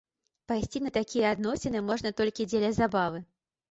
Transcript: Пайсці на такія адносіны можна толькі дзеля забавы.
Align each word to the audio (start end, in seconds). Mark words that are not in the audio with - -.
Пайсці 0.51 0.81
на 0.85 0.93
такія 0.97 1.35
адносіны 1.37 1.85
можна 1.93 2.17
толькі 2.25 2.51
дзеля 2.53 2.77
забавы. 2.83 3.29